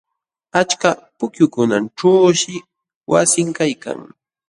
Achka 0.59 0.89
pukyukunaćhuushi 1.17 2.55
wasin 3.11 3.49
kaykan. 3.57 3.99